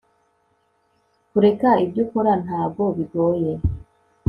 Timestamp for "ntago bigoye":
2.43-3.51